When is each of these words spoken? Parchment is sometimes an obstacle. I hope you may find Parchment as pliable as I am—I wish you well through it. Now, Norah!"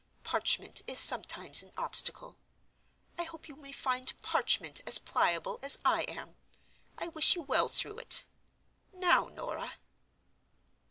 Parchment 0.23 0.81
is 0.87 0.97
sometimes 0.99 1.61
an 1.61 1.69
obstacle. 1.77 2.35
I 3.19 3.23
hope 3.23 3.47
you 3.47 3.55
may 3.55 3.71
find 3.71 4.19
Parchment 4.23 4.81
as 4.87 4.97
pliable 4.97 5.59
as 5.61 5.77
I 5.85 6.05
am—I 6.09 7.09
wish 7.09 7.35
you 7.35 7.43
well 7.43 7.67
through 7.67 7.99
it. 7.99 8.23
Now, 8.91 9.27
Norah!" 9.27 9.75